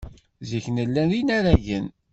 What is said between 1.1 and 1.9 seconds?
inaragen.